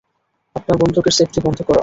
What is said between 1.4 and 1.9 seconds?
বন্ধ করা।